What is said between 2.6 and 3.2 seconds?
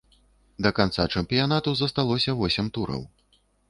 тураў.